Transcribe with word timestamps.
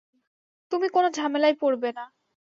তুমি 0.71 0.87
কোন 0.89 1.05
ঝামেলায় 1.11 1.55
পড়বে 1.61 1.89
না। 1.91 2.05